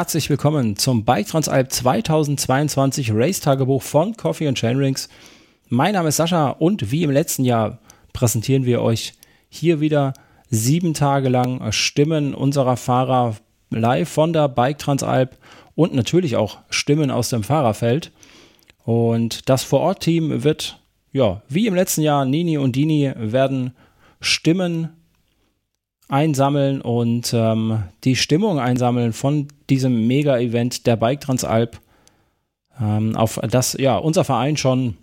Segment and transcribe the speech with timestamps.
[0.00, 5.10] Herzlich willkommen zum Bike Transalp 2022 Race Tagebuch von Coffee and Chainrings.
[5.68, 7.80] Mein Name ist Sascha und wie im letzten Jahr
[8.14, 9.12] präsentieren wir euch
[9.50, 10.14] hier wieder
[10.48, 13.36] sieben Tage lang Stimmen unserer Fahrer
[13.68, 15.36] live von der Bike Transalp
[15.74, 18.10] und natürlich auch Stimmen aus dem Fahrerfeld.
[18.84, 20.80] Und das Vorort-Team wird,
[21.12, 23.76] ja, wie im letzten Jahr, Nini und Dini werden
[24.22, 24.96] Stimmen
[26.10, 31.80] einsammeln und ähm, die Stimmung einsammeln von diesem Mega-Event der Bike Transalp,
[32.80, 34.96] ähm, auf das ja unser Verein schon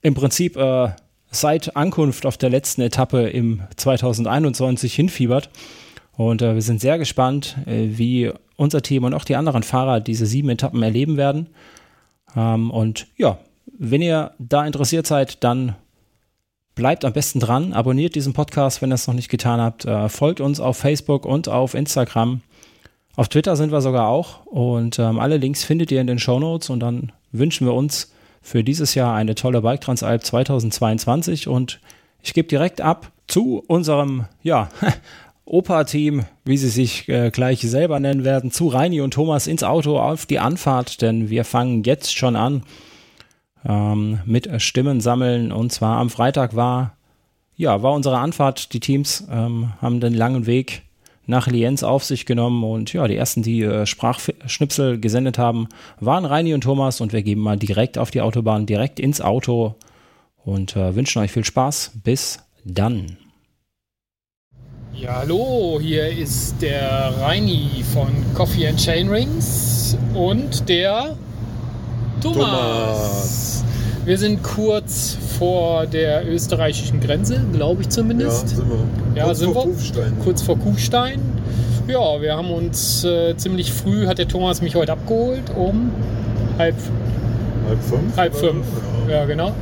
[0.00, 0.90] im Prinzip äh,
[1.30, 5.50] seit Ankunft auf der letzten Etappe im 2021 hinfiebert.
[6.16, 10.00] Und äh, wir sind sehr gespannt, äh, wie unser Team und auch die anderen Fahrer
[10.00, 11.48] diese sieben Etappen erleben werden.
[12.36, 13.38] Ähm, und ja,
[13.78, 15.76] wenn ihr da interessiert seid, dann
[16.78, 20.08] bleibt am besten dran, abonniert diesen Podcast, wenn ihr es noch nicht getan habt, äh,
[20.08, 22.40] folgt uns auf Facebook und auf Instagram.
[23.16, 24.46] Auf Twitter sind wir sogar auch.
[24.46, 26.70] Und ähm, alle Links findet ihr in den Show Notes.
[26.70, 31.80] Und dann wünschen wir uns für dieses Jahr eine tolle Bike Transalp 2022 und
[32.22, 34.68] ich gebe direkt ab zu unserem, ja,
[35.44, 39.98] Opa-Team, wie sie sich äh, gleich selber nennen werden, zu Reini und Thomas ins Auto
[39.98, 42.62] auf die Anfahrt, denn wir fangen jetzt schon an
[43.68, 45.52] ähm, mit Stimmen sammeln.
[45.52, 46.96] Und zwar am Freitag war,
[47.56, 48.72] ja, war unsere Anfahrt.
[48.72, 50.82] Die Teams ähm, haben den langen Weg
[51.26, 55.68] nach Lienz auf sich genommen und ja, die ersten, die äh, Sprachschnipsel gesendet haben,
[56.00, 59.74] waren Reini und Thomas und wir geben mal direkt auf die Autobahn, direkt ins Auto
[60.42, 61.92] und äh, wünschen euch viel Spaß.
[62.02, 63.18] Bis dann.
[64.94, 71.14] Ja, hallo, hier ist der Reini von Coffee and Chain Rings und der
[72.20, 72.38] Thomas.
[72.38, 73.64] Thomas.
[74.04, 78.50] Wir sind kurz vor der österreichischen Grenze, glaube ich zumindest.
[78.50, 78.78] Ja, sind wir.
[79.16, 79.72] Ja, kurz sind vor wir.
[79.74, 80.16] Kufstein.
[80.24, 81.20] Kurz vor Kufstein.
[81.86, 85.90] Ja, wir haben uns äh, ziemlich früh, hat der Thomas mich heute abgeholt, um
[86.58, 86.74] halb,
[87.68, 88.16] halb fünf.
[88.16, 88.66] Halb fünf,
[89.08, 89.52] ja, ja genau.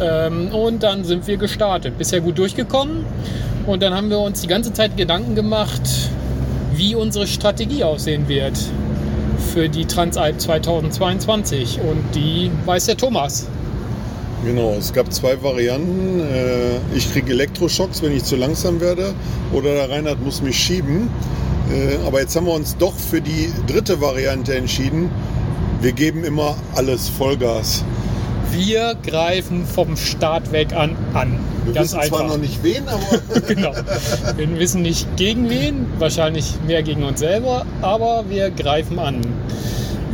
[0.00, 1.98] Ähm, und dann sind wir gestartet.
[1.98, 3.04] Bisher gut durchgekommen.
[3.66, 5.82] Und dann haben wir uns die ganze Zeit Gedanken gemacht,
[6.74, 8.58] wie unsere Strategie aussehen wird
[9.38, 13.46] für die Transalp 2022 und die weiß der Thomas.
[14.44, 16.20] Genau, es gab zwei Varianten.
[16.20, 19.14] Äh, ich kriege Elektroschocks, wenn ich zu langsam werde,
[19.52, 21.10] oder der Reinhard muss mich schieben.
[21.70, 25.10] Äh, aber jetzt haben wir uns doch für die dritte Variante entschieden.
[25.80, 27.84] Wir geben immer alles Vollgas.
[28.50, 31.38] Wir greifen vom Start weg an an.
[31.68, 32.18] Wir Ganz wissen einfach.
[32.18, 33.40] zwar noch nicht wen, aber.
[33.46, 33.72] genau.
[34.36, 39.20] Wir wissen nicht gegen wen, wahrscheinlich mehr gegen uns selber, aber wir greifen an.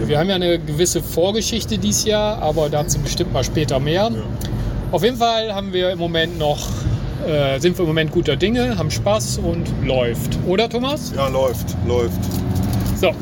[0.05, 4.11] Wir haben ja eine gewisse Vorgeschichte dieses Jahr, aber dazu bestimmt mal später mehr.
[4.13, 4.23] Ja.
[4.91, 6.69] Auf jeden Fall haben wir im Moment noch,
[7.27, 10.37] äh, sind wir im Moment guter Dinge, haben Spaß und läuft.
[10.47, 11.13] Oder Thomas?
[11.15, 12.19] Ja, läuft, läuft.
[13.01, 13.13] So,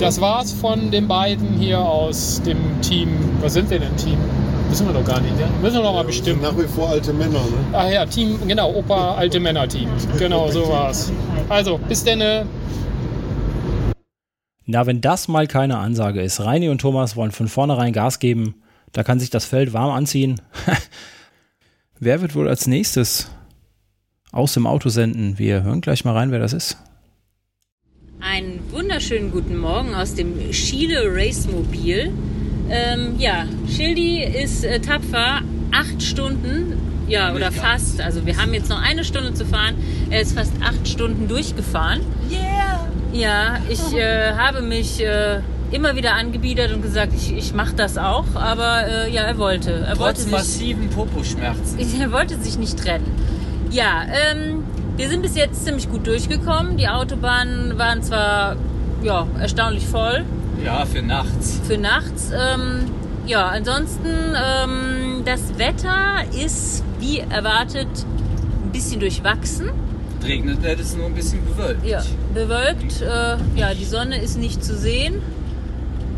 [0.00, 3.08] das war's von den beiden hier aus dem Team.
[3.40, 4.18] Was sind wir denn, Team?
[4.70, 5.48] Wissen wir doch gar nicht, ne?
[5.62, 6.42] Müssen wir noch mal bestimmen.
[6.42, 7.56] Nach wie vor alte Männer, ne?
[7.72, 9.88] Ach ja, Team, genau, Opa Alte Männer Team.
[10.18, 11.10] Genau, so war's.
[11.48, 12.46] Also, bis denn.
[14.66, 16.40] Na, wenn das mal keine Ansage ist.
[16.40, 18.56] Reini und Thomas wollen von vornherein Gas geben.
[18.92, 20.40] Da kann sich das Feld warm anziehen.
[21.98, 23.30] wer wird wohl als nächstes
[24.32, 25.38] aus dem Auto senden?
[25.38, 26.76] Wir hören gleich mal rein, wer das ist.
[28.20, 32.12] Einen wunderschönen guten Morgen aus dem Schiele Race Mobil.
[32.70, 35.40] Ähm, ja, Schildi ist äh, tapfer,
[35.72, 38.00] acht Stunden, ja, oder fast.
[38.00, 39.74] Also wir haben jetzt noch eine Stunde zu fahren.
[40.10, 42.00] Er ist fast acht Stunden durchgefahren.
[42.30, 42.86] Yeah!
[43.12, 45.40] Ja, ich äh, habe mich äh,
[45.70, 49.72] immer wieder angebiedert und gesagt, ich, ich mache das auch, aber äh, ja, er wollte.
[49.72, 51.78] Er Trotz wollte sich, massiven Poposchmerzen.
[52.00, 53.06] Er wollte sich nicht trennen.
[53.70, 54.64] Ja, ähm,
[54.96, 56.76] wir sind bis jetzt ziemlich gut durchgekommen.
[56.76, 58.56] Die Autobahnen waren zwar
[59.02, 60.24] ja, erstaunlich voll,
[60.64, 61.60] ja, für nachts.
[61.66, 62.30] Für nachts.
[62.32, 62.84] Ähm,
[63.26, 67.88] ja, ansonsten, ähm, das Wetter ist wie erwartet
[68.64, 69.70] ein bisschen durchwachsen.
[70.24, 71.86] Regnet es nur ein bisschen bewölkt.
[71.86, 72.02] Ja,
[72.34, 73.00] bewölkt.
[73.02, 75.22] Äh, ja, die Sonne ist nicht zu sehen.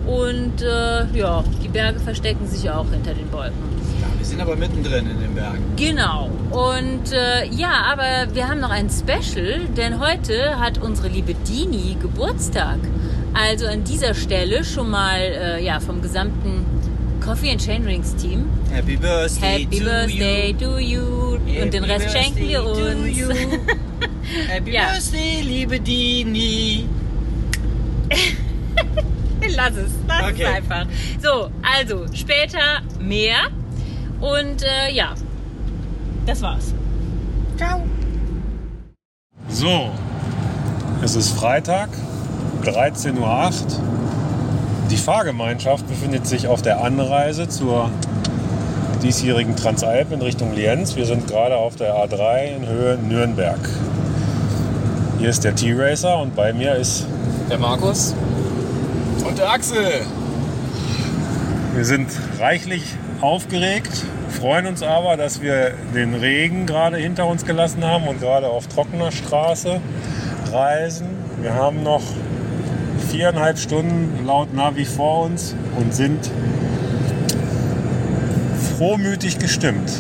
[0.07, 3.59] Und äh, ja, die Berge verstecken sich auch hinter den Wolken.
[4.01, 5.63] Ja, wir sind aber mittendrin in den Bergen.
[5.77, 6.31] Genau.
[6.51, 11.97] Und äh, ja, aber wir haben noch ein Special, denn heute hat unsere liebe Dini
[12.01, 12.79] Geburtstag.
[13.33, 16.67] Also an dieser Stelle schon mal äh, ja, vom gesamten
[17.21, 18.49] Coffee and Chain Rings Team.
[18.73, 20.59] Happy Birthday, Happy to, birthday you.
[20.59, 21.39] to you.
[21.47, 23.19] Happy Und den Rest schenken wir uns.
[24.49, 24.93] Happy ja.
[24.93, 26.87] Birthday, liebe Dini.
[29.57, 30.43] lass es, lass okay.
[30.43, 30.87] es einfach.
[31.23, 33.49] So, also später mehr.
[34.21, 35.15] Und äh, ja,
[36.27, 36.75] das war's.
[37.57, 37.83] Ciao.
[39.49, 39.91] So,
[41.03, 41.91] es ist Freitag.
[42.65, 43.51] 13.08 Uhr.
[44.91, 47.91] Die Fahrgemeinschaft befindet sich auf der Anreise zur
[49.03, 50.97] diesjährigen Transalp in Richtung Lienz.
[50.97, 53.59] Wir sind gerade auf der A3 in Höhe Nürnberg.
[55.19, 57.07] Hier ist der T-Racer und bei mir ist
[57.51, 58.15] Der Markus.
[59.25, 60.03] Und der Axel.
[61.75, 62.09] Wir sind
[62.39, 62.83] reichlich
[63.21, 68.49] aufgeregt, freuen uns aber, dass wir den Regen gerade hinter uns gelassen haben und gerade
[68.49, 69.81] auf trockener Straße
[70.53, 71.07] reisen.
[71.41, 72.03] Wir haben noch
[73.11, 76.31] viereinhalb Stunden laut Navi vor uns und sind
[78.79, 79.91] frohmütig gestimmt.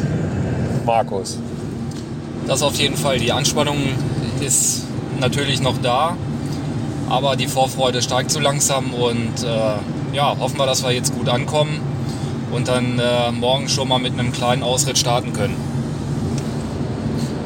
[0.87, 1.39] Markus.
[2.47, 3.19] Das auf jeden Fall.
[3.19, 3.77] Die Anspannung
[4.41, 4.87] ist
[5.19, 6.17] natürlich noch da,
[7.09, 11.29] aber die Vorfreude steigt so langsam und äh, ja, hoffen wir, dass wir jetzt gut
[11.29, 11.81] ankommen
[12.53, 15.57] und dann äh, morgen schon mal mit einem kleinen Ausritt starten können.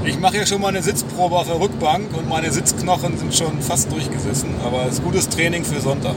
[0.07, 3.63] Ich mache hier schon mal eine Sitzprobe auf der Rückbank und meine Sitzknochen sind schon
[3.63, 4.51] fast durchgesessen.
[4.63, 6.15] Aber es ist gutes Training für Sonntag.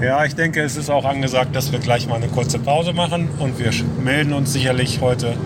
[0.00, 3.28] Ja, ich denke, es ist auch angesagt, dass wir gleich mal eine kurze Pause machen
[3.38, 3.70] und wir
[4.02, 5.36] melden uns sicherlich heute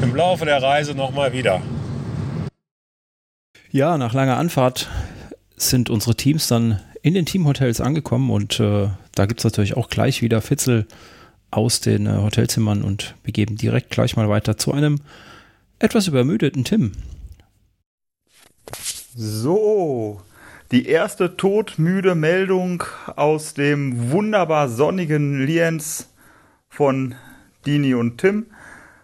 [0.00, 1.60] im Laufe der Reise nochmal wieder.
[3.70, 4.88] Ja, nach langer Anfahrt
[5.56, 9.88] sind unsere Teams dann in den Teamhotels angekommen und äh, da gibt es natürlich auch
[9.90, 10.86] gleich wieder Fitzel
[11.50, 15.00] aus den äh, Hotelzimmern und wir geben direkt gleich mal weiter zu einem
[15.80, 16.92] etwas übermüdeten Tim.
[19.16, 20.20] So,
[20.70, 22.84] die erste todmüde Meldung
[23.16, 26.10] aus dem wunderbar sonnigen Lienz
[26.68, 27.16] von
[27.66, 28.46] Dini und Tim.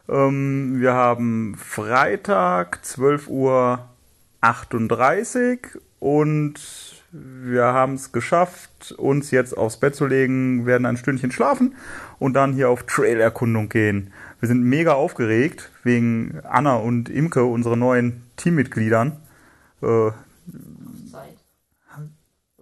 [0.09, 3.81] Ähm, wir haben Freitag 12.38 Uhr
[5.99, 6.61] und
[7.11, 11.75] wir haben es geschafft, uns jetzt aufs Bett zu legen, werden ein Stündchen schlafen
[12.19, 14.13] und dann hier auf Trailerkundung gehen.
[14.41, 19.17] Wir sind mega aufgeregt wegen Anna und Imke, unsere neuen Teammitgliedern.
[19.83, 20.11] Äh,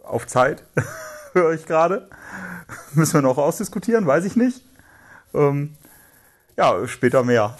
[0.02, 0.62] auf Zeit,
[1.32, 2.08] höre ich gerade.
[2.94, 4.62] Müssen wir noch ausdiskutieren, weiß ich nicht.
[5.34, 5.74] Ähm,
[6.56, 7.56] ja, später mehr.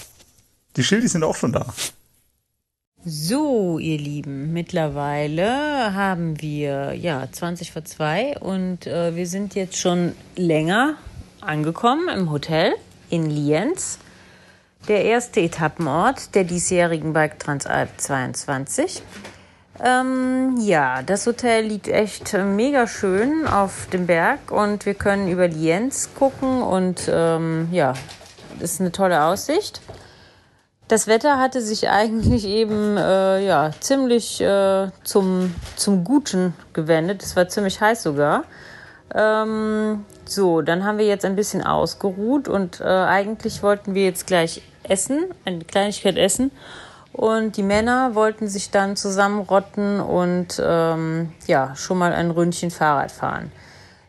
[0.77, 1.67] Die Schildis sind auch schon da.
[3.05, 9.77] So, ihr Lieben, mittlerweile haben wir ja 20 vor 2 und äh, wir sind jetzt
[9.77, 10.95] schon länger
[11.43, 12.73] angekommen im Hotel
[13.11, 13.99] in Lienz.
[14.87, 19.03] Der erste Etappenort der diesjährigen Bike Transalp 22.
[19.83, 25.29] Ähm, ja, das Hotel liegt echt äh, mega schön auf dem Berg und wir können
[25.29, 27.95] über Lienz gucken und ähm, ja,
[28.61, 29.81] das ist eine tolle Aussicht.
[30.89, 37.23] Das Wetter hatte sich eigentlich eben äh, ja, ziemlich äh, zum, zum Guten gewendet.
[37.23, 38.45] Es war ziemlich heiß sogar.
[39.15, 44.27] Ähm, so, dann haben wir jetzt ein bisschen ausgeruht und äh, eigentlich wollten wir jetzt
[44.27, 46.51] gleich essen, eine Kleinigkeit essen.
[47.13, 53.13] Und die Männer wollten sich dann zusammenrotten und ähm, ja, schon mal ein Ründchen Fahrrad
[53.13, 53.53] fahren.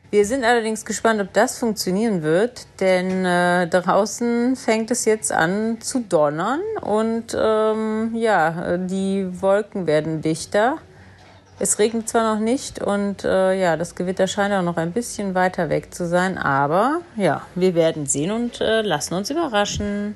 [0.10, 5.82] Wir sind allerdings gespannt, ob das funktionieren wird, denn äh, draußen fängt es jetzt an
[5.82, 10.78] zu donnern und ähm, ja, die Wolken werden dichter.
[11.60, 15.36] Es regnet zwar noch nicht und äh, ja, das Gewitter scheint auch noch ein bisschen
[15.36, 20.16] weiter weg zu sein, aber ja, wir werden sehen und äh, lassen uns überraschen.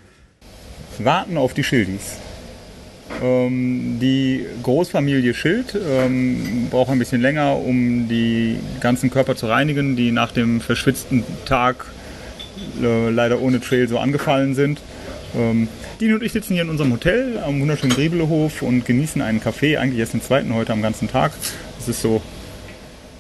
[1.04, 2.18] Warten auf die Schildis.
[3.22, 9.96] Ähm, die Großfamilie Schild ähm, braucht ein bisschen länger, um die ganzen Körper zu reinigen,
[9.96, 11.86] die nach dem verschwitzten Tag
[12.82, 14.80] äh, leider ohne Trail so angefallen sind.
[15.36, 15.68] Ähm,
[16.00, 19.78] Dini und ich sitzen hier in unserem Hotel am wunderschönen Griebelehof und genießen einen Kaffee,
[19.78, 21.34] eigentlich erst den zweiten heute am ganzen Tag.
[21.80, 22.22] Es ist so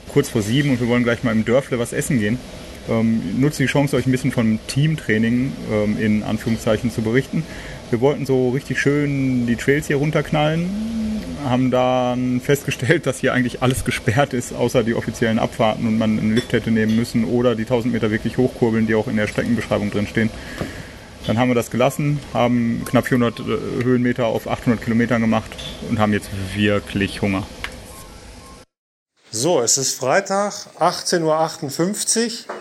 [0.07, 2.39] kurz vor sieben und wir wollen gleich mal im Dörfle was essen gehen.
[2.89, 7.43] Ähm, nutze die Chance, euch ein bisschen vom Teamtraining ähm, in Anführungszeichen zu berichten.
[7.89, 10.69] Wir wollten so richtig schön die Trails hier runterknallen,
[11.45, 16.17] haben dann festgestellt, dass hier eigentlich alles gesperrt ist, außer die offiziellen Abfahrten und man
[16.17, 19.27] einen Lift hätte nehmen müssen oder die 1000 Meter wirklich hochkurbeln, die auch in der
[19.27, 20.29] Streckenbeschreibung drin stehen.
[21.27, 23.43] Dann haben wir das gelassen, haben knapp 400 äh,
[23.83, 25.51] Höhenmeter auf 800 Kilometern gemacht
[25.89, 27.45] und haben jetzt wirklich Hunger.
[29.31, 32.55] So, es ist Freitag, 18.58 Uhr.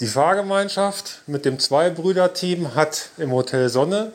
[0.00, 4.14] Die Fahrgemeinschaft mit dem Zweibrüder-Team hat im Hotel Sonne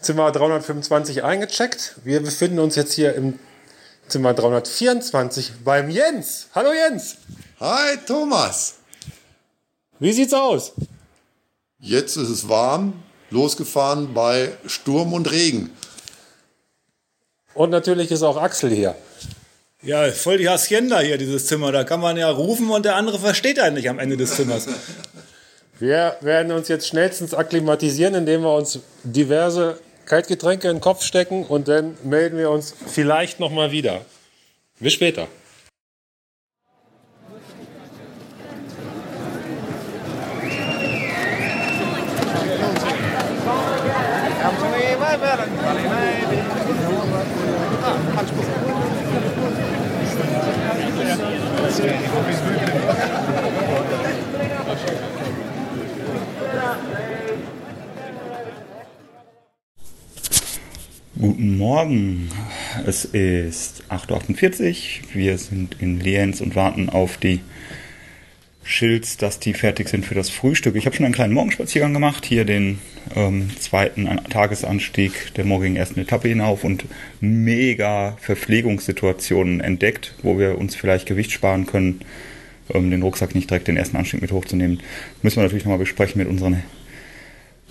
[0.00, 1.96] Zimmer 325 eingecheckt.
[2.04, 3.38] Wir befinden uns jetzt hier im
[4.06, 6.46] Zimmer 324 beim Jens.
[6.54, 7.18] Hallo Jens.
[7.60, 8.76] Hi Thomas.
[9.98, 10.72] Wie sieht's aus?
[11.78, 12.94] Jetzt ist es warm,
[13.28, 15.70] losgefahren bei Sturm und Regen.
[17.52, 18.94] Und natürlich ist auch Axel hier.
[19.82, 21.70] Ja, voll die Hacienda hier, dieses Zimmer.
[21.70, 24.66] Da kann man ja rufen und der andere versteht einen nicht am Ende des Zimmers.
[25.78, 31.44] Wir werden uns jetzt schnellstens akklimatisieren, indem wir uns diverse Kaltgetränke in den Kopf stecken
[31.44, 34.04] und dann melden wir uns vielleicht nochmal wieder.
[34.80, 35.28] Bis später.
[61.20, 62.30] Guten Morgen.
[62.84, 65.14] Es ist 8.48 Uhr.
[65.14, 67.38] Wir sind in Lienz und warten auf die
[68.64, 70.74] Schilds, dass die fertig sind für das Frühstück.
[70.74, 72.80] Ich habe schon einen kleinen Morgenspaziergang gemacht, hier den
[73.16, 76.84] ähm, zweiten Tagesanstieg der morgigen ersten Etappe hinauf und
[77.20, 82.00] mega Verpflegungssituationen entdeckt, wo wir uns vielleicht Gewicht sparen können,
[82.72, 84.80] ähm, den Rucksack nicht direkt den ersten Anstieg mit hochzunehmen.
[85.22, 86.62] Müssen wir natürlich nochmal besprechen mit unseren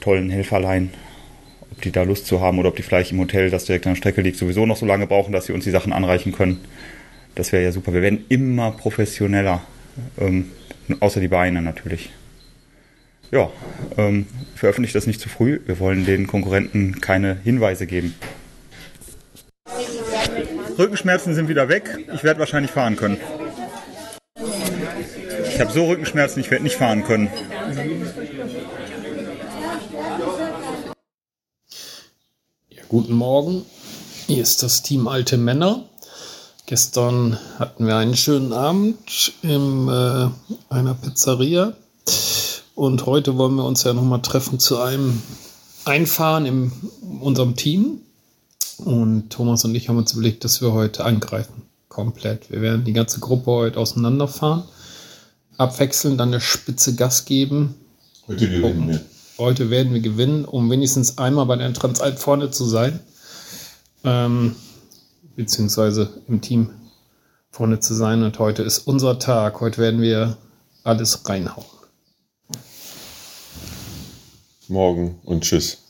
[0.01, 0.91] tollen Helferlein,
[1.71, 3.93] ob die da Lust zu haben oder ob die vielleicht im Hotel, das direkt an
[3.93, 6.59] der Strecke liegt, sowieso noch so lange brauchen, dass sie uns die Sachen anreichen können.
[7.35, 7.93] Das wäre ja super.
[7.93, 9.61] Wir werden immer professioneller.
[10.19, 10.51] Ähm,
[10.99, 12.09] außer die Beine natürlich.
[13.31, 13.49] Ja,
[13.97, 15.59] ähm, veröffentlicht das nicht zu früh.
[15.65, 18.15] Wir wollen den Konkurrenten keine Hinweise geben.
[20.77, 22.05] Rückenschmerzen sind wieder weg.
[22.13, 23.17] Ich werde wahrscheinlich fahren können.
[25.45, 27.29] Ich habe so Rückenschmerzen, ich werde nicht fahren können.
[32.69, 33.65] Ja, guten Morgen.
[34.27, 35.83] Hier ist das Team Alte Männer.
[36.65, 40.29] Gestern hatten wir einen schönen Abend in äh,
[40.69, 41.73] einer Pizzeria.
[42.77, 45.19] Und heute wollen wir uns ja nochmal treffen zu einem
[45.83, 46.71] Einfahren in
[47.21, 48.01] unserem Team.
[48.77, 51.63] Und Thomas und ich haben uns überlegt, dass wir heute angreifen.
[51.89, 52.51] Komplett.
[52.51, 54.61] Wir werden die ganze Gruppe heute auseinanderfahren.
[55.57, 57.73] Abwechselnd an der Spitze Gas geben.
[58.27, 59.01] Heute gewinnen wir.
[59.39, 62.99] Heute werden wir gewinnen, um wenigstens einmal bei der Transalp vorne zu sein.
[64.03, 64.55] Ähm,
[65.35, 66.69] beziehungsweise im Team
[67.49, 68.21] vorne zu sein.
[68.21, 69.61] Und heute ist unser Tag.
[69.61, 70.37] Heute werden wir
[70.83, 71.65] alles reinhauen.
[74.69, 75.83] Morgen und tschüss.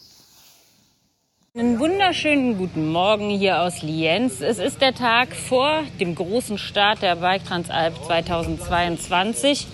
[1.58, 4.42] Einen wunderschönen guten Morgen hier aus Lienz.
[4.42, 9.66] Es ist der Tag vor dem großen Start der Bike Transalp 2022.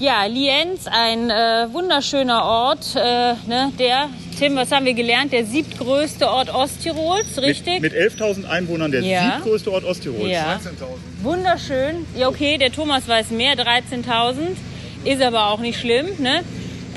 [0.00, 5.46] Ja, Lienz, ein äh, wunderschöner Ort, äh, ne, der, Tim, was haben wir gelernt, der
[5.46, 7.80] siebtgrößte Ort Osttirols, richtig?
[7.80, 9.36] Mit, mit 11.000 Einwohnern der Ja.
[9.36, 10.30] siebtgrößte Ort Osttirols.
[10.30, 10.58] Ja.
[11.22, 12.04] Wunderschön.
[12.16, 14.56] Ja, okay, der Thomas weiß mehr, 13.000.
[15.04, 16.42] Ist aber auch nicht schlimm, ne?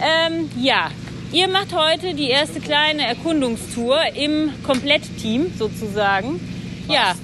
[0.01, 0.89] Ähm, ja,
[1.31, 6.39] ihr macht heute die erste kleine Erkundungstour im Komplettteam sozusagen.
[6.89, 7.15] Ja,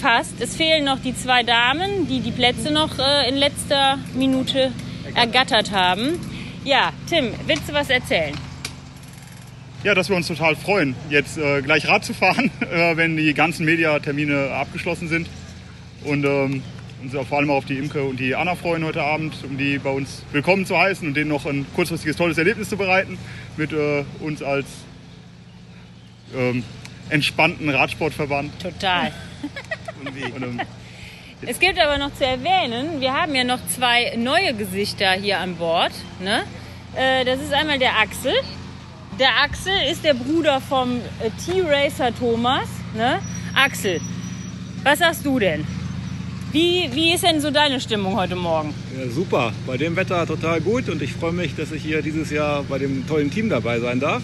[0.00, 0.40] fast.
[0.40, 4.72] Es fehlen noch die zwei Damen, die die Plätze noch äh, in letzter Minute
[5.14, 6.18] ergattert haben.
[6.64, 8.34] Ja, Tim, willst du was erzählen?
[9.84, 13.32] Ja, dass wir uns total freuen, jetzt äh, gleich Rad zu fahren, äh, wenn die
[13.32, 15.28] ganzen Mediatermine abgeschlossen sind.
[16.04, 16.62] Und ähm,
[17.02, 19.78] uns auch vor allem auf die Imke und die Anna freuen heute Abend, um die
[19.78, 23.18] bei uns willkommen zu heißen und denen noch ein kurzfristiges tolles Erlebnis zu bereiten
[23.56, 24.66] mit äh, uns als
[26.36, 26.64] ähm,
[27.10, 28.60] entspannten Radsportverband.
[28.60, 29.12] Total.
[30.04, 30.60] Und, ähm,
[31.46, 35.56] Es gibt aber noch zu erwähnen, wir haben ja noch zwei neue Gesichter hier an
[35.56, 35.92] Bord.
[36.20, 36.42] Ne?
[36.94, 38.32] Äh, das ist einmal der Axel.
[39.18, 42.68] Der Axel ist der Bruder vom äh, T-Racer Thomas.
[42.94, 43.18] Ne?
[43.54, 44.00] Axel,
[44.84, 45.66] was sagst du denn?
[46.52, 48.74] Wie, wie ist denn so deine Stimmung heute Morgen?
[48.98, 52.30] Ja, super, bei dem Wetter total gut und ich freue mich, dass ich hier dieses
[52.30, 54.22] Jahr bei dem tollen Team dabei sein darf.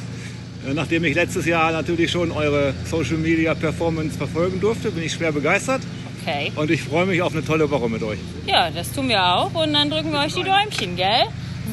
[0.66, 5.12] Äh, Nachdem ich letztes Jahr natürlich schon eure Social Media Performance verfolgen durfte, bin ich
[5.12, 5.83] schwer begeistert
[6.26, 6.50] Okay.
[6.57, 8.19] und ich freue mich auf eine tolle Woche mit euch.
[8.47, 11.25] Ja, das tun wir auch und dann drücken wir euch die Däumchen, gell?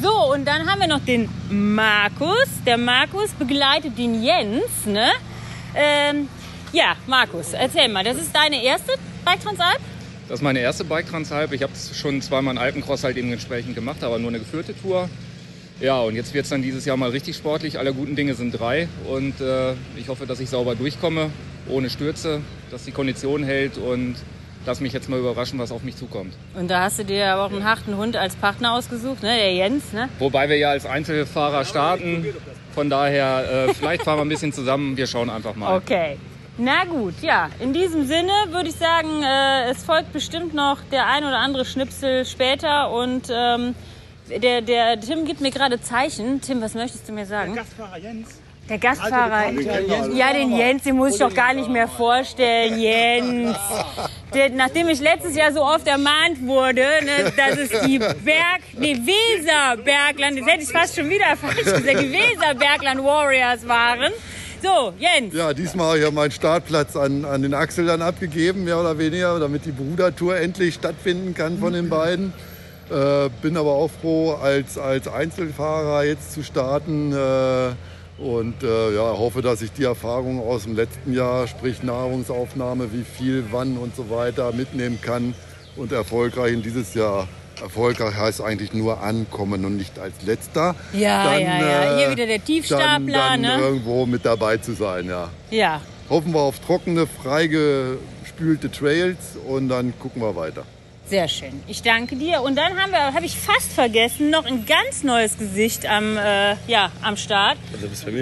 [0.01, 2.47] So, und dann haben wir noch den Markus.
[2.65, 5.07] Der Markus begleitet den Jens, ne?
[5.73, 6.27] Ähm,
[6.73, 8.91] ja, Markus, erzähl mal, das ist deine erste
[9.23, 9.79] Bike Transalp?
[10.31, 11.51] Das ist meine erste Bike Transalp.
[11.51, 15.09] Ich habe schon zweimal einen Alpencross halt eben entsprechend gemacht, aber nur eine geführte Tour.
[15.81, 17.77] Ja, und jetzt wird es dann dieses Jahr mal richtig sportlich.
[17.77, 21.31] Alle guten Dinge sind drei und äh, ich hoffe, dass ich sauber durchkomme,
[21.67, 22.39] ohne Stürze,
[22.71, 24.15] dass die Kondition hält und
[24.65, 26.33] lass mich jetzt mal überraschen, was auf mich zukommt.
[26.57, 29.35] Und da hast du dir aber auch einen harten Hund als Partner ausgesucht, ne?
[29.35, 30.07] Der Jens, ne?
[30.17, 32.25] Wobei wir ja als Einzelfahrer starten.
[32.73, 34.95] Von daher, äh, vielleicht fahren wir ein bisschen zusammen.
[34.95, 35.75] Wir schauen einfach mal.
[35.75, 36.15] Okay.
[36.57, 37.49] Na gut, ja.
[37.59, 41.65] In diesem Sinne würde ich sagen, äh, es folgt bestimmt noch der ein oder andere
[41.65, 43.73] Schnipsel später und ähm,
[44.29, 46.41] der, der Tim gibt mir gerade Zeichen.
[46.41, 47.55] Tim, was möchtest du mir sagen?
[47.55, 48.41] Gastfahrer Jens.
[48.69, 49.51] Der Gastfahrer.
[50.13, 52.79] Ja, den Jens, den muss ich doch gar nicht mehr vorstellen.
[52.79, 53.57] Jens.
[54.33, 58.95] Der, nachdem ich letztes Jahr so oft ermahnt wurde, ne, dass es die Berg, nee,
[58.95, 64.13] Weserbergland, das hätte ich fast schon wieder falsch gesagt, die Weserbergland Warriors waren.
[64.61, 65.33] So, Jens.
[65.33, 68.97] Ja, diesmal habe ich ja meinen Startplatz an, an den Axel dann abgegeben, mehr oder
[68.97, 72.33] weniger, damit die Brudertour endlich stattfinden kann von den beiden.
[72.89, 77.11] Äh, bin aber auch froh, als, als Einzelfahrer jetzt zu starten.
[77.13, 77.71] Äh,
[78.21, 83.03] Und äh, ja, hoffe, dass ich die Erfahrung aus dem letzten Jahr, sprich Nahrungsaufnahme, wie
[83.03, 85.33] viel, wann und so weiter, mitnehmen kann
[85.75, 87.27] und erfolgreich in dieses Jahr.
[87.61, 90.75] Erfolgreich heißt eigentlich nur ankommen und nicht als letzter.
[90.93, 91.97] Ja, dann, ja, ja.
[91.97, 93.57] Hier äh, wieder der dann, Tiefstapler, dann ne?
[93.59, 95.29] irgendwo mit dabei zu sein, ja.
[95.49, 100.65] Ja, Hoffen wir auf trockene, freigespülte Trails und dann gucken wir weiter.
[101.05, 101.63] sehr schön.
[101.67, 102.41] Ich danke dir.
[102.41, 106.55] Und dann haben wir, habe ich fast vergessen, noch ein ganz neues Gesicht am, äh,
[106.67, 107.57] ja, am Start.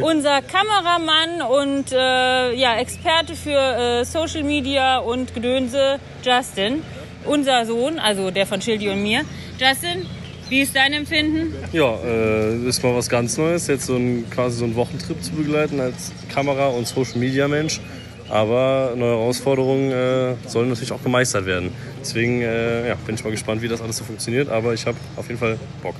[0.01, 6.83] Unser Kameramann und äh, ja, Experte für äh, Social Media und Gedönse, Justin.
[7.29, 9.21] Unser Sohn, also der von Schildi und mir.
[9.59, 10.07] Justin,
[10.49, 11.53] wie ist dein Empfinden?
[11.71, 15.33] Ja, äh, ist mal was ganz Neues, jetzt so ein, quasi so einen Wochentrip zu
[15.33, 17.81] begleiten als Kamera- und Social-Media-Mensch.
[18.29, 21.71] Aber neue Herausforderungen äh, sollen natürlich auch gemeistert werden.
[21.99, 24.49] Deswegen äh, ja, bin ich mal gespannt, wie das alles so funktioniert.
[24.49, 25.95] Aber ich habe auf jeden Fall Bock.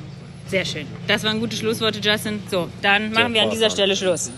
[0.48, 0.88] Sehr schön.
[1.08, 2.42] Das waren gute Schlussworte, Justin.
[2.50, 4.32] So, dann machen wir an dieser Stelle Schluss.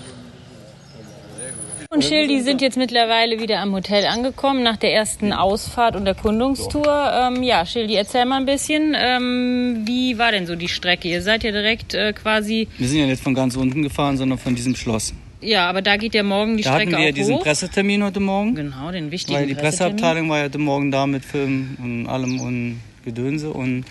[2.02, 7.12] Und Schildi sind jetzt mittlerweile wieder am Hotel angekommen nach der ersten Ausfahrt und Erkundungstour.
[7.14, 11.08] Ähm, ja, Schildi, erzähl mal ein bisschen, ähm, wie war denn so die Strecke?
[11.08, 14.40] Ihr seid ja direkt äh, quasi, Wir sind ja nicht von ganz unten gefahren, sondern
[14.40, 15.14] von diesem Schloss.
[15.42, 17.44] ja, aber da geht ja morgen die da Strecke hatten wir ja auch diesen hoch.
[17.44, 18.56] Pressetermin heute Morgen.
[18.56, 19.56] Genau, den wichtigen Weil die.
[19.56, 23.86] Presseabteilung war ja heute Morgen da mit Film und allem und Gedönse und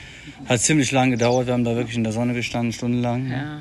[0.47, 1.47] hat ziemlich lang gedauert.
[1.47, 3.29] Wir haben da wirklich in der Sonne gestanden, stundenlang.
[3.29, 3.61] Ja, ja,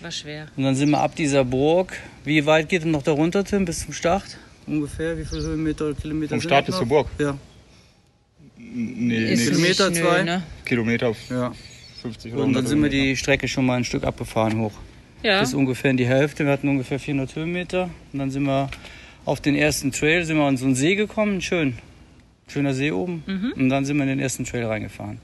[0.00, 0.46] war schwer.
[0.56, 1.96] Und dann sind wir ab dieser Burg.
[2.24, 4.38] Wie weit geht es noch da runter, Tim, bis zum Start?
[4.66, 6.30] Ungefähr, wie viele Höhenmeter oder Kilometer?
[6.30, 6.86] Vom Start das bis zur?
[6.88, 7.08] Burg?
[7.18, 7.36] Ja.
[8.58, 10.18] Nee, Ist nee, Kilometer nicht- zwei?
[10.18, 10.42] nö, ne?
[10.64, 11.52] Kilometer Ja.
[12.02, 13.10] 50 oder Und dann 100 sind wir Kilometer.
[13.10, 14.72] die Strecke schon mal ein Stück abgefahren hoch.
[15.22, 15.40] Ja.
[15.40, 16.44] Bis ungefähr in die Hälfte.
[16.44, 17.90] Wir hatten ungefähr 400 Höhenmeter.
[18.12, 18.70] Und dann sind wir
[19.24, 21.40] auf den ersten Trail, sind wir an so einen See gekommen.
[21.40, 21.78] Schön.
[22.48, 23.22] Schöner See oben.
[23.26, 23.52] Mhm.
[23.56, 25.18] Und dann sind wir in den ersten Trail reingefahren.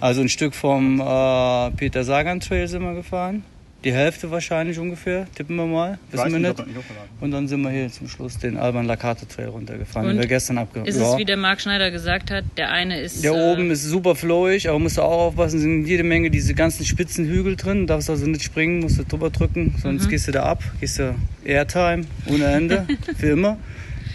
[0.00, 3.42] Also ein Stück vom äh, Peter Sagan Trail sind wir gefahren.
[3.84, 5.98] Die Hälfte wahrscheinlich ungefähr, tippen wir mal.
[6.12, 6.78] Wissen wir nicht, nicht.
[7.20, 10.28] Und dann sind wir hier zum Schluss den Alban Lacarte Trail runtergefahren, Und den wir
[10.28, 13.24] gestern abgefahren Ist es, wie der Marc Schneider gesagt hat, der eine ist...
[13.24, 16.54] der äh, oben ist super flowig, aber musst du auch aufpassen, sind jede Menge diese
[16.54, 17.88] ganzen spitzen Hügel drin.
[17.88, 20.10] Darfst also nicht springen, musst du drüber drücken, sonst Mhm.
[20.10, 20.62] gehst du da ab.
[20.78, 22.86] Gehst du Airtime ohne Ende,
[23.18, 23.56] für immer.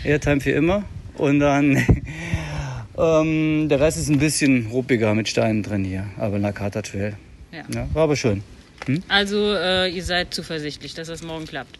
[0.05, 0.85] Airtime für immer.
[1.17, 1.75] Und dann
[2.97, 7.15] ähm, der Rest ist ein bisschen ruppiger mit Steinen drin hier, aber Nakata Trail.
[7.51, 7.63] Ja.
[7.73, 8.43] Ja, war aber schön.
[8.85, 9.03] Hm?
[9.07, 11.79] Also, äh, ihr seid zuversichtlich, dass das morgen klappt.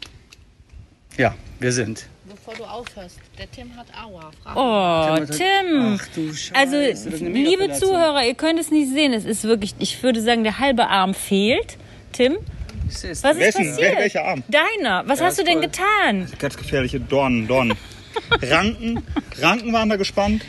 [1.17, 2.05] Ja, wir sind.
[2.29, 4.31] Bevor du aufhörst, der Tim hat Aua.
[4.43, 5.27] Frag Oh, ihn.
[5.29, 5.97] Tim.
[5.99, 6.55] Ach du Scheiße.
[6.55, 7.71] Also, das ist eine liebe.
[7.73, 9.13] Zuhörer, ihr könnt es nicht sehen.
[9.13, 11.77] Es ist wirklich, ich würde sagen, der halbe Arm fehlt.
[12.11, 12.37] Tim,
[12.87, 13.69] was ist Wessen?
[13.69, 13.97] passiert?
[13.97, 14.43] Welcher Arm?
[14.49, 15.07] Deiner.
[15.07, 15.67] Was Ja, hast du denn voll.
[15.67, 16.27] getan?
[16.39, 17.77] Ganz gefährliche Dornen, Dornen.
[18.29, 19.03] Ranken,
[19.41, 20.43] Ranken waren da gespannt.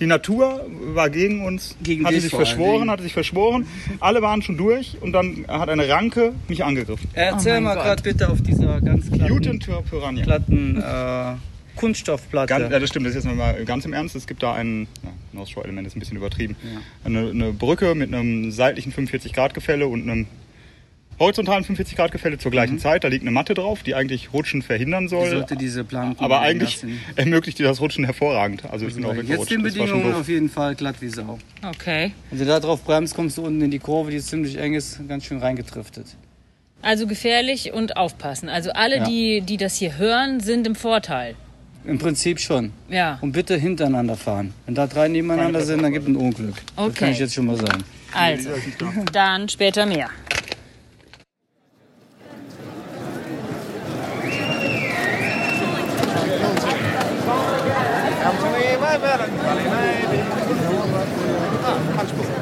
[0.00, 3.66] Die Natur war gegen uns, Gegen hatte sich verschworen, hatte sich verschworen.
[4.00, 7.08] Alle waren schon durch und dann hat eine Ranke mich angegriffen.
[7.12, 11.34] Erzähl mal gerade bitte auf dieser ganz glatten, glatten äh,
[11.76, 12.48] Kunststoffplatte.
[12.48, 14.16] Ganz, ja, das stimmt, das ist jetzt mal ganz im Ernst.
[14.16, 16.56] Es gibt da ein, ja, Ausschau-Element ist ein bisschen übertrieben.
[17.04, 20.26] Eine, eine Brücke mit einem seitlichen 45-Grad-Gefälle und einem
[21.22, 23.04] horizontalen 45-Grad-Gefälle zur gleichen Zeit.
[23.04, 25.24] Da liegt eine Matte drauf, die eigentlich Rutschen verhindern soll.
[25.30, 27.00] Die sollte diese Planken aber eigentlich lassen.
[27.16, 28.64] ermöglicht dir das Rutschen hervorragend.
[28.70, 31.38] Also ich bin auch Jetzt den Das Bedingungen auf jeden Fall glatt wie Sau.
[31.66, 32.12] Okay.
[32.30, 35.00] Wenn du da drauf bremst, kommst du unten in die Kurve, die ziemlich eng ist,
[35.08, 36.06] ganz schön reingetriftet.
[36.82, 38.48] Also gefährlich und aufpassen.
[38.48, 39.04] Also alle, Ja.
[39.04, 41.36] die, die das hier hören, sind im Vorteil.
[41.84, 42.72] Im Prinzip schon.
[42.88, 43.18] Ja.
[43.20, 44.52] Und bitte hintereinander fahren.
[44.66, 46.54] Wenn da drei nebeneinander sind, dann gibt es ein Unglück.
[46.76, 46.94] Das Okay.
[46.94, 47.82] kann ich jetzt schon mal sagen.
[48.12, 48.50] Also,
[49.12, 50.10] dann später mehr.
[58.92, 59.30] Nej, vad ah, är den?
[59.44, 60.24] Kallinaj,
[61.96, 62.41] kanske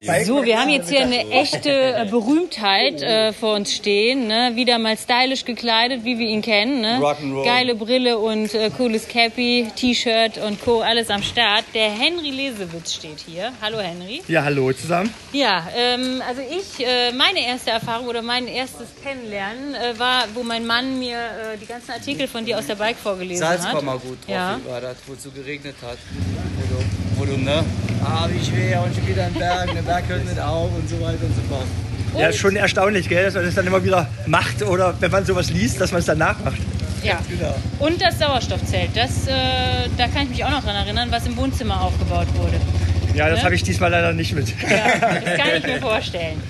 [0.00, 4.28] So, wir haben jetzt hier eine echte äh, Berühmtheit äh, vor uns stehen.
[4.28, 4.52] Ne?
[4.54, 6.80] Wieder mal stylisch gekleidet, wie wir ihn kennen.
[6.82, 7.00] Ne?
[7.00, 7.44] Rock'n'Roll.
[7.44, 10.82] Geile Brille und äh, cooles Cappy, T-Shirt und Co.
[10.82, 11.64] Alles am Start.
[11.74, 13.52] Der Henry Lesewitz steht hier.
[13.60, 14.22] Hallo Henry.
[14.28, 15.12] Ja, hallo zusammen.
[15.32, 20.44] Ja, ähm, also ich, äh, meine erste Erfahrung oder mein erstes Kennenlernen äh, war, wo
[20.44, 23.62] mein Mann mir äh, die ganzen Artikel von dir aus der Bike vorgelesen hat.
[23.62, 24.60] Salzkammergut drauf Ja.
[24.68, 25.98] war das, wo es so geregnet hat.
[27.16, 27.64] Wo du, wo du ne?
[28.04, 30.96] Ah, wie schwer und schon wieder ein Berg, der Berg hört nicht auf und so
[31.00, 31.66] weiter und so fort.
[32.18, 35.24] Ja, ist schon erstaunlich, gell, dass man das dann immer wieder macht oder wenn man
[35.26, 36.58] sowas liest, dass man es danach macht.
[37.02, 37.18] Ja.
[37.78, 39.32] Und das Sauerstoffzelt, das, äh,
[39.96, 42.58] da kann ich mich auch noch dran erinnern, was im Wohnzimmer aufgebaut wurde.
[43.14, 43.44] Ja, das Ne?
[43.44, 44.48] habe ich diesmal leider nicht mit.
[44.62, 46.40] Das kann ich mir vorstellen.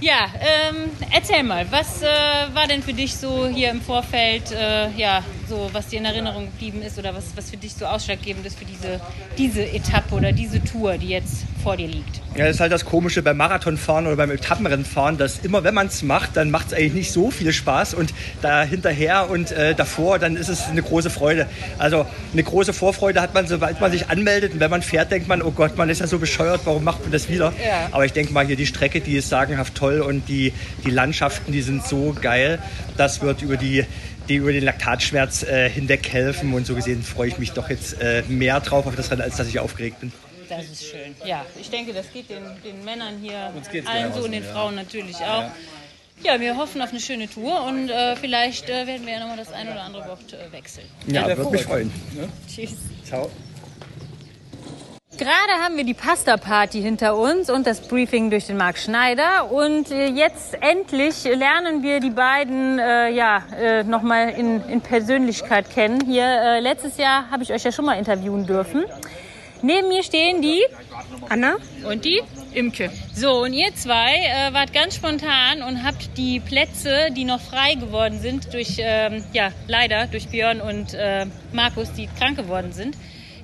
[0.00, 2.06] Ja, ähm, erzähl mal, was äh,
[2.54, 6.46] war denn für dich so hier im Vorfeld äh, ja, so, was dir in Erinnerung
[6.46, 9.00] geblieben ist oder was, was für dich so ausschlaggebend ist für diese,
[9.36, 12.22] diese Etappe oder diese Tour, die jetzt vor dir liegt?
[12.34, 15.88] Ja, das ist halt das Komische beim Marathonfahren oder beim Etappenrennenfahren, dass immer, wenn man
[15.88, 19.74] es macht, dann macht es eigentlich nicht so viel Spaß und da hinterher und äh,
[19.74, 21.46] davor, dann ist es eine große Freude.
[21.78, 25.28] Also eine große Vorfreude hat man, sobald man sich anmeldet und wenn man fährt, denkt
[25.28, 27.52] man, oh Gott, man ist ja so bescheuert, warum macht man das wieder?
[27.62, 27.88] Ja.
[27.90, 30.54] Aber ich denke mal, hier die Strecke, die ist sagenhaft toll und die,
[30.86, 32.58] die Landschaften, die sind so geil.
[32.96, 33.84] Das wird über die
[34.28, 38.00] die über den Laktatschmerz äh, hinweg helfen und so gesehen freue ich mich doch jetzt
[38.00, 40.12] äh, mehr drauf auf das Rennen, als dass ich aufgeregt bin.
[40.48, 41.14] Das ist schön.
[41.24, 43.52] Ja, ich denke, das geht den, den Männern hier
[43.86, 44.52] allen so und den ja.
[44.52, 45.50] Frauen natürlich auch.
[46.22, 49.38] Ja, wir hoffen auf eine schöne Tour und äh, vielleicht äh, werden wir ja nochmal
[49.38, 50.86] das ein oder andere Wort äh, wechseln.
[51.06, 51.90] Ja, der würde mich freuen.
[52.48, 52.74] Tschüss.
[53.04, 53.30] Ciao.
[55.22, 59.52] Gerade haben wir die Pasta-Party hinter uns und das Briefing durch den Marc Schneider.
[59.52, 65.70] Und äh, jetzt endlich lernen wir die beiden äh, ja, äh, nochmal in, in Persönlichkeit
[65.70, 66.04] kennen.
[66.04, 68.82] Hier, äh, letztes Jahr habe ich euch ja schon mal interviewen dürfen.
[69.62, 70.60] Neben mir stehen die
[71.28, 71.54] Anna
[71.88, 72.20] und die
[72.52, 72.90] Imke.
[73.14, 77.74] So, und ihr zwei äh, wart ganz spontan und habt die Plätze, die noch frei
[77.74, 82.96] geworden sind, durch, ähm, ja, leider durch Björn und äh, Markus, die krank geworden sind,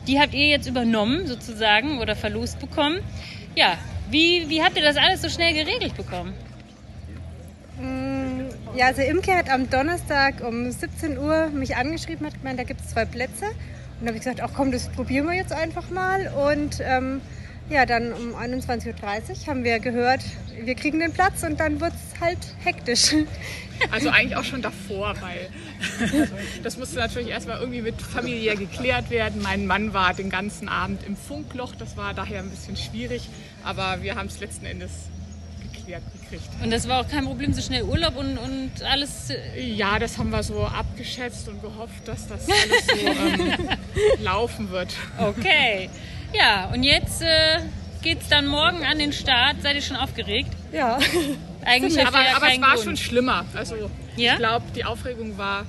[0.08, 2.98] die habt ihr jetzt übernommen sozusagen oder verlost bekommen.
[3.54, 3.76] Ja,
[4.10, 6.32] wie, wie habt ihr das alles so schnell geregelt bekommen?
[7.80, 12.64] Mm, Ja, also Imke hat am Donnerstag um 17 Uhr mich angeschrieben, hat gemeint, da
[12.64, 13.44] gibt es zwei Plätze.
[13.46, 16.28] Und da habe ich gesagt, ach komm, das probieren wir jetzt einfach mal.
[16.52, 17.20] Und ähm,
[17.70, 18.86] ja, dann um 21.30
[19.42, 20.20] Uhr haben wir gehört,
[20.62, 23.14] wir kriegen den Platz und dann wird es halt hektisch.
[23.92, 25.48] Also eigentlich auch schon davor, weil
[26.64, 29.40] das musste natürlich erstmal irgendwie mit familiär geklärt werden.
[29.40, 33.28] Mein Mann war den ganzen Abend im Funkloch, das war daher ein bisschen schwierig,
[33.62, 34.90] aber wir haben es letzten Endes
[35.72, 36.42] geklärt gekriegt.
[36.60, 39.30] Und das war auch kein Problem, so schnell Urlaub und, und alles.
[39.30, 43.68] äh, Ja, das haben wir so abgeschätzt und gehofft, dass das alles so ähm,
[44.24, 44.92] laufen wird.
[45.18, 45.88] Okay.
[46.32, 47.60] Ja, und jetzt äh,
[48.02, 49.56] geht's dann morgen an den Start.
[49.62, 50.50] Seid ihr schon aufgeregt?
[50.72, 50.98] Ja.
[51.64, 52.84] Eigentlich aber, ja aber es war Grund.
[52.84, 53.44] schon schlimmer.
[53.54, 53.74] Also
[54.16, 54.32] Ja?
[54.32, 55.64] ich glaube, die Aufregung war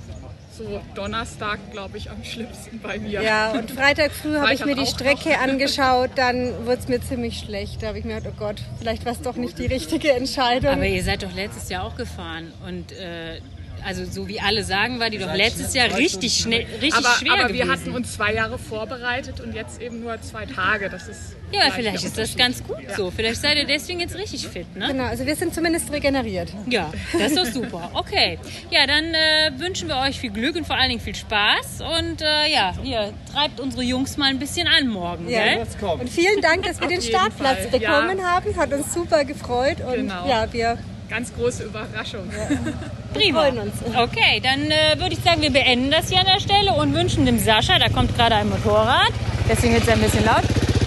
[0.58, 3.22] so Donnerstag, glaube ich, am schlimmsten bei mir.
[3.22, 7.40] Ja, und Freitag früh habe ich mir die Strecke angeschaut, dann wurde es mir ziemlich
[7.40, 7.82] schlecht.
[7.82, 10.72] Da habe ich mir gedacht, oh Gott, vielleicht war es doch nicht die richtige Entscheidung.
[10.74, 12.52] Aber ihr seid doch letztes Jahr auch gefahren.
[12.68, 13.40] Und äh,
[13.86, 17.34] also so wie alle sagen, war die doch letztes Jahr richtig schnell, richtig aber, schwer
[17.34, 17.68] aber gewesen.
[17.68, 20.90] wir hatten uns zwei Jahre vorbereitet und jetzt eben nur zwei Tage.
[20.90, 22.96] Das ist ja, vielleicht ist das ganz gut Ja.
[22.96, 23.10] so.
[23.10, 24.88] Vielleicht seid ihr deswegen jetzt richtig fit, ne?
[24.90, 26.50] Genau, also wir sind zumindest regeneriert.
[26.68, 27.90] Ja, das ist doch super.
[28.00, 28.38] Okay.
[28.70, 31.82] Ja, dann äh, wünschen wir euch viel Glück und vor allen Dingen viel Spaß.
[32.00, 35.66] Und äh, ja, ihr treibt unsere Jungs mal ein bisschen an morgen, Ja, gell?
[36.00, 38.00] und vielen Dank, dass wir Auf den Startplatz Fall, ja.
[38.02, 38.56] bekommen haben.
[38.56, 39.78] Hat uns super gefreut.
[39.82, 40.28] Und Genau.
[40.28, 40.78] ja, wir
[41.10, 42.30] Ganz große Überraschung.
[43.14, 43.40] Prima.
[43.42, 43.74] freuen uns.
[43.98, 47.26] Okay, dann äh, würde ich sagen, wir beenden das hier an der Stelle und wünschen
[47.26, 49.12] dem Sascha, da kommt gerade ein Motorrad,
[49.50, 50.44] deswegen ist er ein bisschen laut,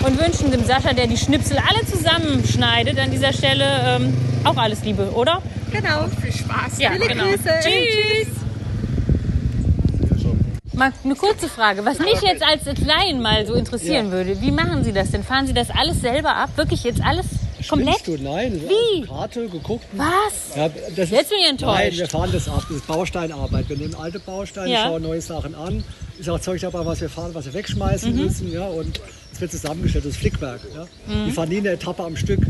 [0.07, 4.85] und wünschen dem Sascha, der die Schnipsel alle zusammenschneidet, an dieser Stelle ähm, auch alles
[4.85, 5.43] Liebe, oder?
[5.73, 6.07] Genau.
[6.21, 6.79] Viel Spaß.
[6.79, 7.25] Ja, Viele genau.
[7.25, 7.51] Grüße.
[7.63, 8.29] Tschüss.
[10.75, 14.41] Mal eine kurze Frage, was mich jetzt als Laien mal so interessieren würde.
[14.41, 15.23] Wie machen Sie das denn?
[15.23, 16.51] Fahren Sie das alles selber ab?
[16.57, 17.27] Wirklich jetzt alles
[17.69, 18.07] komplett?
[18.07, 18.17] Du?
[18.23, 19.03] Nein, Wie?
[19.07, 19.85] Karte geguckt.
[19.93, 20.57] Was?
[20.57, 21.79] Ja, das Jetzt bin ich enttäuscht.
[21.79, 22.63] Nein, wir fahren das ab.
[22.69, 23.69] Das ist Bausteinarbeit.
[23.69, 24.85] Wir nehmen alte Bausteine, Ja.
[24.85, 25.85] schauen neue Sachen an.
[26.19, 28.25] Ist auch Zeug dabei, was wir fahren, was wir wegschmeißen Mhm.
[28.25, 28.53] müssen.
[28.53, 29.01] Ja, und
[29.33, 30.05] es wird zusammengestellt.
[30.05, 30.61] Das ist Flickwerk.
[30.75, 30.85] Ja.
[31.15, 31.27] Mhm.
[31.27, 32.41] Die fahren nie eine Etappe am Stück.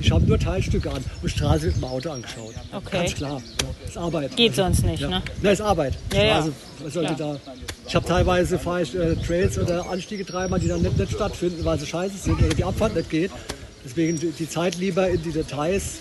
[0.00, 2.52] Die schauen nur Teilstücke an und Straße mit dem Auto angeschaut.
[2.72, 2.96] Okay.
[2.98, 3.40] Ganz klar.
[3.62, 3.68] Ja.
[3.80, 4.36] Das ist Arbeit.
[4.36, 5.08] Geht sonst nicht, ja.
[5.08, 5.22] ne?
[5.40, 5.94] Nein, ist Arbeit.
[6.12, 6.34] Ja, ja.
[6.36, 7.36] Straße, was sollte da?
[7.86, 11.64] Ich habe teilweise fahre ich äh, Trails oder Anstiege dreimal, die dann nicht, nicht stattfinden,
[11.64, 13.30] weil sie scheiße sind oder die Abfahrt nicht geht.
[13.84, 15.98] Deswegen die, Zeit lieber in die Details,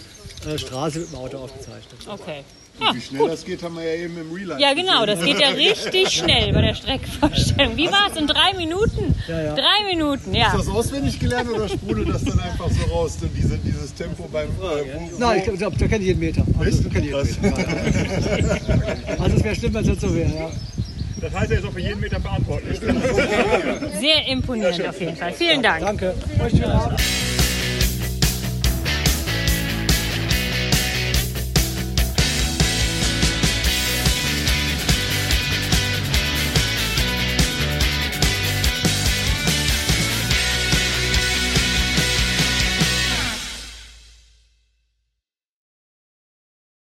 [0.47, 1.95] äh, Straße mit dem Auto aufgezeichnet.
[2.07, 2.43] Okay.
[2.93, 5.39] Wie schnell das geht, haben wir ja eben im Real Life Ja, genau, das geht
[5.39, 7.77] ja richtig schnell bei der Streckenvorstellung.
[7.77, 8.17] Wie war es?
[8.17, 9.13] In drei Minuten?
[9.27, 9.53] Ja, ja.
[9.53, 10.47] Drei Minuten, ja.
[10.47, 14.27] Ist das auswendig gelernt oder sprudelt das dann einfach so raus, denn diese, dieses Tempo
[14.31, 14.47] beim...
[14.47, 16.43] Äh, wo, Nein, ich glaube, da kenne ich jeden Meter.
[16.59, 19.21] Also, da kenn ich jeden Meter.
[19.21, 20.33] Also es wäre schlimm, wenn es nicht so wäre.
[20.33, 20.51] Ja.
[21.21, 22.79] Das heißt, er ist auch für jeden Meter verantwortlich.
[22.79, 25.31] Sehr imponierend auf jeden Fall.
[25.31, 25.79] Vielen Dank.
[25.79, 26.15] Danke.
[26.43, 26.99] Euch schönen Abend.